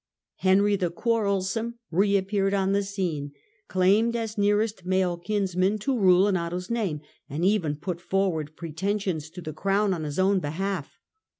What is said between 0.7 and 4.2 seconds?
the Quarrelsome reappeared on the scene; claimed,